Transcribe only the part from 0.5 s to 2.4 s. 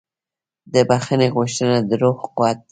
د بښنې غوښتنه د روح